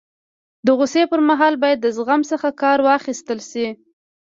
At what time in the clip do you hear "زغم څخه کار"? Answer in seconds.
1.97-2.77